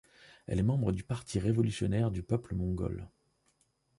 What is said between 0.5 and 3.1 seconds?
est membre du Parti révolutionnaire du peuple mongol.